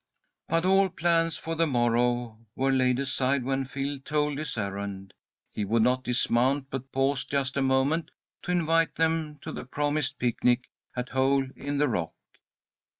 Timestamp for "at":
10.95-11.09